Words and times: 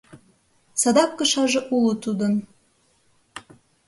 Садак 0.81 1.11
кышаже 1.17 1.59
уло 1.75 1.93
тудын. 2.03 2.33